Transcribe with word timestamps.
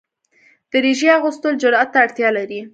دریشي 0.71 1.07
اغوستل 1.17 1.53
جرئت 1.61 1.89
ته 1.93 1.97
اړتیا 2.05 2.29
لري. 2.37 2.59